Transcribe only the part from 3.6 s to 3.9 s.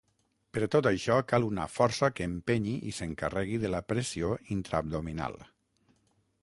de la